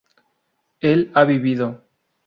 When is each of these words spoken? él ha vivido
él 0.79 1.11
ha 1.13 1.25
vivido 1.25 1.83